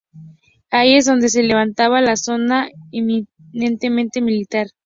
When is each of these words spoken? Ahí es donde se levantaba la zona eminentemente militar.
Ahí 0.71 0.95
es 0.95 1.05
donde 1.05 1.29
se 1.29 1.43
levantaba 1.43 2.01
la 2.01 2.15
zona 2.15 2.67
eminentemente 2.91 4.19
militar. 4.19 4.69